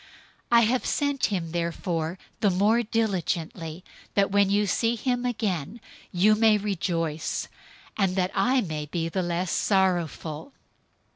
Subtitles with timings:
[0.51, 3.83] 002:028 I have sent him therefore the more diligently,
[4.15, 5.79] that, when you see him again,
[6.11, 7.47] you may rejoice,
[7.97, 10.53] and that I may be the less sorrowful.